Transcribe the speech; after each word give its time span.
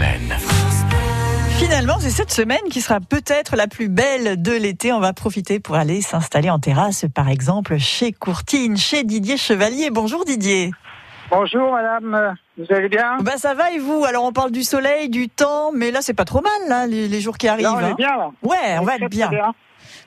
semaine. 0.00 0.34
Finalement, 1.58 1.98
c'est 1.98 2.10
cette 2.10 2.30
semaine 2.30 2.62
qui 2.70 2.80
sera 2.80 3.00
peut-être 3.00 3.54
la 3.54 3.66
plus 3.66 3.88
belle 3.88 4.40
de 4.40 4.52
l'été. 4.52 4.92
On 4.92 5.00
va 5.00 5.12
profiter 5.12 5.60
pour 5.60 5.74
aller 5.74 6.00
s'installer 6.00 6.48
en 6.48 6.58
terrasse, 6.58 7.04
par 7.14 7.28
exemple, 7.28 7.76
chez 7.78 8.12
Courtine, 8.12 8.78
chez 8.78 9.04
Didier 9.04 9.36
Chevalier. 9.36 9.90
Bonjour 9.90 10.24
Didier. 10.24 10.70
Bonjour 11.30 11.70
madame, 11.70 12.34
vous 12.58 12.74
allez 12.74 12.88
bien? 12.88 13.18
Bah 13.20 13.36
ça 13.36 13.54
va 13.54 13.70
et 13.70 13.78
vous? 13.78 14.04
Alors 14.04 14.24
on 14.24 14.32
parle 14.32 14.50
du 14.50 14.64
soleil, 14.64 15.08
du 15.08 15.28
temps, 15.28 15.70
mais 15.72 15.92
là 15.92 16.00
c'est 16.02 16.14
pas 16.14 16.24
trop 16.24 16.40
mal 16.40 16.68
là, 16.68 16.88
les, 16.88 17.06
les 17.06 17.20
jours 17.20 17.38
qui 17.38 17.46
arrivent. 17.46 17.66
Là, 17.66 17.74
on 17.74 17.78
hein. 17.78 17.90
est 17.90 17.94
bien 17.94 18.16
là. 18.16 18.30
Ouais, 18.42 18.78
on, 18.80 18.82
va 18.82 18.96
être 18.96 19.08
bien. 19.08 19.30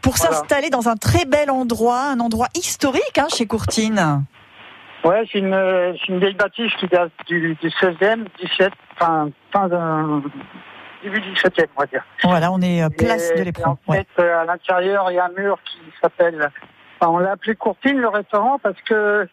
Pour 0.00 0.16
Voilà. 0.16 0.34
s'installer 0.34 0.68
dans 0.68 0.88
un 0.88 0.96
très 0.96 1.24
bel 1.24 1.48
endroit, 1.48 2.00
un 2.00 2.18
endroit 2.18 2.48
historique 2.56 3.18
hein, 3.18 3.28
chez 3.32 3.46
Courtine. 3.46 4.24
Ouais, 5.04 5.22
c'est 5.30 5.38
une, 5.38 5.54
euh, 5.54 5.92
vieille 6.08 6.34
bâtisse 6.34 6.72
qui 6.80 6.88
date 6.88 7.12
du, 7.28 7.56
du 7.60 7.68
16e, 7.68 8.24
17, 8.40 8.72
enfin, 8.98 9.30
fin 9.52 9.68
d'un 9.68 10.22
début 11.02 11.20
du 11.20 11.32
17e, 11.32 11.66
on 11.76 11.80
va 11.80 11.86
dire. 11.86 12.04
Voilà, 12.24 12.52
on 12.52 12.60
est 12.60 12.82
euh, 12.82 12.88
place 12.88 13.30
Et- 13.34 13.38
de 13.38 13.42
l'éperon. 13.44 13.76
En 13.86 13.92
fait, 13.92 14.06
euh, 14.18 14.40
à 14.42 14.44
l'intérieur, 14.44 15.10
il 15.10 15.14
y 15.14 15.18
a 15.18 15.26
un 15.26 15.40
mur 15.40 15.58
qui 15.64 15.78
s'appelle, 16.00 16.50
enfin, 17.00 17.10
on 17.12 17.18
l'a 17.18 17.32
appelé 17.32 17.54
Courtine, 17.56 17.98
le 17.98 18.08
restaurant, 18.08 18.58
parce 18.62 18.80
que 18.82 19.28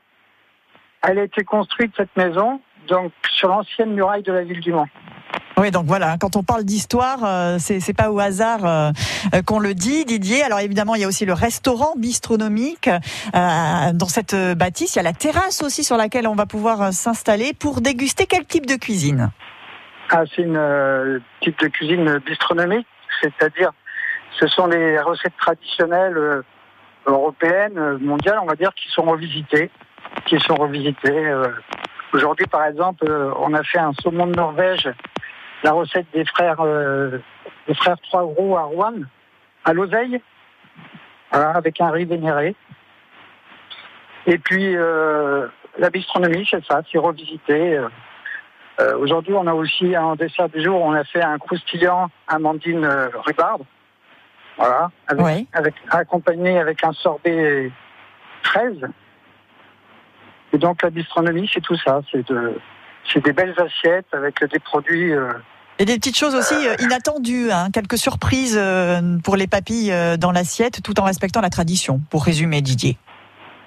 elle 1.08 1.20
a 1.20 1.24
été 1.24 1.44
construite, 1.44 1.94
cette 1.96 2.16
maison, 2.18 2.60
donc, 2.90 3.12
sur 3.32 3.48
l'ancienne 3.48 3.94
muraille 3.94 4.24
de 4.24 4.34
la 4.34 4.44
ville 4.44 4.60
du 4.60 4.74
Mans. 4.74 4.88
Oui, 5.58 5.72
donc 5.72 5.86
voilà, 5.86 6.16
quand 6.20 6.36
on 6.38 6.44
parle 6.44 6.64
d'histoire, 6.64 7.20
euh, 7.24 7.58
c'est 7.60 7.94
pas 7.94 8.12
au 8.12 8.20
hasard 8.20 8.66
euh, 8.66 8.92
qu'on 9.46 9.60
le 9.60 9.74
dit, 9.74 10.06
Didier. 10.06 10.42
Alors 10.44 10.60
évidemment, 10.60 10.96
il 10.96 11.02
y 11.02 11.04
a 11.04 11.08
aussi 11.08 11.26
le 11.26 11.34
restaurant 11.34 11.94
bistronomique 11.98 12.88
euh, 12.88 13.92
dans 13.94 14.08
cette 14.08 14.34
bâtisse. 14.58 14.96
Il 14.96 14.98
y 14.98 15.02
a 15.02 15.04
la 15.04 15.14
terrasse 15.14 15.62
aussi 15.62 15.84
sur 15.84 15.98
laquelle 15.98 16.28
on 16.28 16.36
va 16.36 16.46
pouvoir 16.46 16.94
s'installer 16.94 17.54
pour 17.54 17.82
déguster 17.82 18.26
quel 18.26 18.46
type 18.46 18.66
de 18.66 18.76
cuisine? 18.76 19.32
Ah, 20.12 20.24
c'est 20.26 20.42
une 20.42 20.58
euh, 20.58 21.20
type 21.40 21.60
de 21.60 21.68
cuisine 21.68 22.18
bistronomique, 22.26 22.88
c'est-à-dire 23.22 23.72
ce 24.40 24.48
sont 24.48 24.66
les 24.66 25.00
recettes 25.00 25.38
traditionnelles 25.38 26.18
euh, 26.18 26.42
européennes, 27.06 27.78
euh, 27.78 28.00
mondiales, 28.00 28.40
on 28.42 28.48
va 28.48 28.56
dire, 28.56 28.74
qui 28.74 28.90
sont 28.90 29.04
revisitées, 29.04 29.70
qui 30.26 30.40
sont 30.40 30.56
revisitées. 30.56 31.32
Aujourd'hui, 32.12 32.48
par 32.48 32.66
exemple, 32.66 33.06
on 33.38 33.54
a 33.54 33.62
fait 33.62 33.78
un 33.78 33.94
saumon 34.02 34.26
de 34.26 34.36
Norvège, 34.36 34.90
la 35.64 35.74
recette 35.74 36.08
des 36.12 36.26
frères 36.26 36.64
des 37.68 37.76
frères 37.76 38.00
Trois 38.02 38.24
Gros 38.24 38.58
à 38.58 38.64
Rouen, 38.64 38.96
à 39.64 39.74
l'oseille, 39.74 40.20
voilà, 41.32 41.52
avec 41.52 41.80
un 41.82 41.92
riz 41.92 42.06
vénéré. 42.06 42.56
Et 44.26 44.40
puis 44.40 44.74
la 44.74 45.90
bistronomie, 45.92 46.48
c'est 46.50 46.66
ça, 46.66 46.82
c'est 46.92 46.98
revisité. 46.98 47.80
Euh, 48.80 48.98
Aujourd'hui, 48.98 49.34
on 49.34 49.46
a 49.48 49.54
aussi 49.54 49.96
un 49.96 50.16
dessert 50.16 50.50
du 50.50 50.64
jour. 50.64 50.82
On 50.82 50.94
a 50.94 51.04
fait 51.04 51.22
un 51.22 51.38
croustillant 51.38 52.10
amandine 52.28 52.84
euh, 52.86 53.10
rhubarbe. 53.26 53.64
Voilà, 54.58 54.92
avec, 55.08 55.26
Oui. 55.26 55.48
avec 55.54 55.74
accompagné 55.90 56.60
avec 56.60 56.84
un 56.84 56.92
sorbet 56.94 57.72
fraise. 58.44 58.82
Et 60.54 60.58
donc 60.58 60.82
la 60.82 60.90
bistronomie, 60.90 61.50
c'est 61.54 61.62
tout 61.62 61.78
ça. 61.78 62.02
C'est 62.12 62.28
de, 62.28 62.58
c'est 63.14 63.24
des 63.24 63.32
belles 63.34 63.56
assiettes 63.58 64.08
avec 64.14 64.44
des 64.44 64.60
produits. 64.60 65.14
euh, 65.14 65.32
Et 65.78 65.86
des 65.86 65.96
petites 65.96 66.18
choses 66.18 66.36
aussi 66.36 66.56
euh, 66.68 66.76
inattendues, 66.80 67.52
hein, 67.52 67.70
quelques 67.72 67.98
surprises 67.98 68.60
pour 69.24 69.36
les 69.38 69.48
papilles 69.48 69.94
dans 70.18 70.32
l'assiette, 70.32 70.82
tout 70.84 71.00
en 71.00 71.04
respectant 71.04 71.40
la 71.42 71.50
tradition, 71.50 72.02
pour 72.10 72.26
résumer, 72.26 72.62
Didier. 72.62 72.98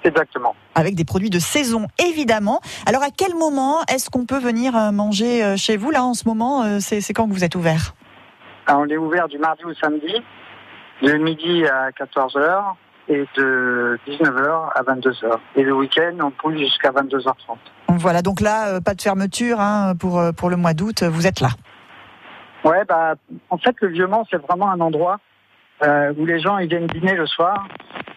Exactement. 0.03 0.55
Avec 0.75 0.95
des 0.95 1.05
produits 1.05 1.29
de 1.29 1.39
saison, 1.39 1.87
évidemment. 1.99 2.61
Alors 2.85 3.03
à 3.03 3.09
quel 3.15 3.35
moment 3.35 3.81
est-ce 3.83 4.09
qu'on 4.09 4.25
peut 4.25 4.39
venir 4.39 4.75
euh, 4.75 4.91
manger 4.91 5.43
euh, 5.43 5.57
chez 5.57 5.77
vous 5.77 5.91
Là, 5.91 6.03
en 6.03 6.13
ce 6.13 6.27
moment, 6.27 6.63
euh, 6.63 6.77
c'est 6.79 7.13
quand 7.13 7.27
que 7.27 7.33
vous 7.33 7.43
êtes 7.43 7.55
ouvert? 7.55 7.93
Alors, 8.65 8.81
on 8.81 8.87
est 8.87 8.97
ouvert 8.97 9.27
du 9.27 9.37
mardi 9.37 9.63
au 9.65 9.73
samedi, 9.73 10.13
de 11.01 11.13
midi 11.13 11.65
à 11.67 11.89
14h 11.91 12.75
et 13.09 13.25
de 13.35 13.99
19h 14.07 14.69
à 14.73 14.83
22h. 14.83 15.37
Et 15.55 15.63
le 15.63 15.73
week-end, 15.73 16.15
on 16.21 16.31
pousse 16.31 16.57
jusqu'à 16.57 16.91
22h30. 16.91 17.57
Voilà, 17.89 18.21
donc 18.21 18.39
là, 18.39 18.79
pas 18.79 18.93
de 18.93 19.01
fermeture 19.01 19.59
hein, 19.59 19.93
pour, 19.99 20.21
pour 20.37 20.49
le 20.49 20.55
mois 20.55 20.73
d'août, 20.73 21.03
vous 21.03 21.27
êtes 21.27 21.41
là. 21.41 21.49
Ouais, 22.63 22.85
bah, 22.85 23.15
en 23.49 23.57
fait, 23.57 23.75
le 23.81 23.89
Vieux-Mans, 23.89 24.25
c'est 24.31 24.41
vraiment 24.41 24.71
un 24.71 24.79
endroit 24.79 25.19
euh, 25.83 26.13
où 26.17 26.25
les 26.25 26.39
gens 26.39 26.57
ils 26.59 26.69
viennent 26.69 26.87
dîner 26.87 27.13
le 27.13 27.25
soir. 27.25 27.67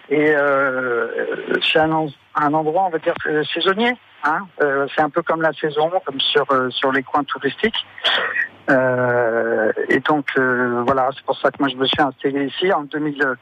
Et 0.09 0.31
euh, 0.37 1.09
c'est 1.73 1.79
un, 1.81 1.91
en- 1.93 2.09
un 2.37 2.55
endroit, 2.55 2.85
on 2.85 2.91
va 2.91 2.99
dire, 2.99 3.15
euh, 3.27 3.43
saisonnier. 3.53 3.93
Hein 4.25 4.47
Euh, 4.63 4.87
c'est 4.95 5.03
un 5.03 5.11
peu 5.11 5.23
comme 5.23 5.43
la 5.43 5.53
saison, 5.53 5.91
comme 6.05 6.21
sur, 6.21 6.47
sur 6.71 6.93
les 6.93 7.03
coins 7.03 7.25
touristiques. 7.25 7.85
Et 8.69 10.01
donc, 10.01 10.27
voilà, 10.37 11.09
c'est 11.15 11.25
pour 11.25 11.39
ça 11.39 11.51
que 11.51 11.57
moi, 11.61 11.69
je 11.69 11.77
me 11.77 11.87
suis 11.87 12.01
installé 12.03 12.47
ici 12.47 12.73
en 12.73 12.83
2000, 12.85 13.23
euh, 13.23 13.35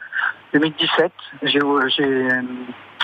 2017. 0.53 1.13
J'ai 1.43 1.61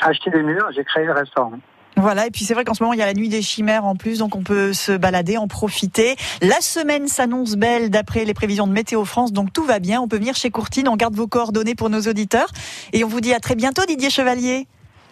acheté 0.02 0.30
des 0.30 0.42
murs, 0.42 0.68
j'ai 0.74 0.84
créé 0.84 1.04
le 1.04 1.12
restaurant. 1.12 1.52
Voilà, 1.96 2.26
et 2.26 2.30
puis 2.30 2.44
c'est 2.44 2.54
vrai 2.54 2.64
qu'en 2.64 2.74
ce 2.74 2.82
moment, 2.82 2.94
il 2.94 2.98
y 2.98 3.02
a 3.02 3.06
la 3.06 3.14
nuit 3.14 3.28
des 3.28 3.42
chimères 3.42 3.84
en 3.84 3.94
plus, 3.94 4.18
donc 4.18 4.34
on 4.34 4.42
peut 4.42 4.72
se 4.72 4.92
balader, 4.92 5.36
en 5.36 5.48
profiter. 5.48 6.16
La 6.40 6.60
semaine 6.60 7.08
s'annonce 7.08 7.56
belle 7.56 7.90
d'après 7.90 8.24
les 8.24 8.32
prévisions 8.32 8.66
de 8.66 8.72
Météo 8.72 9.04
France, 9.04 9.32
donc 9.32 9.52
tout 9.52 9.64
va 9.64 9.80
bien. 9.80 10.00
On 10.00 10.08
peut 10.08 10.16
venir 10.16 10.34
chez 10.34 10.50
Courtine, 10.50 10.88
on 10.88 10.96
garde 10.96 11.14
vos 11.14 11.26
coordonnées 11.26 11.74
pour 11.74 11.90
nos 11.90 12.00
auditeurs. 12.02 12.48
Et 12.92 13.04
on 13.04 13.08
vous 13.08 13.20
dit 13.20 13.34
à 13.34 13.40
très 13.40 13.54
bientôt, 13.54 13.84
Didier 13.86 14.08
Chevalier. 14.10 14.66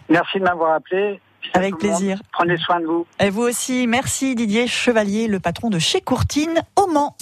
Merci 0.09 0.39
de 0.39 0.43
m'avoir 0.43 0.73
appelé. 0.73 1.19
Avec 1.53 1.77
plaisir. 1.77 2.21
Prenez 2.33 2.57
soin 2.57 2.79
de 2.79 2.85
vous. 2.85 3.05
Et 3.19 3.29
vous 3.29 3.43
aussi, 3.43 3.87
merci 3.87 4.35
Didier 4.35 4.67
Chevalier, 4.67 5.27
le 5.27 5.39
patron 5.39 5.69
de 5.69 5.79
chez 5.79 6.01
Courtine 6.01 6.61
au 6.75 6.87
Mans. 6.87 7.15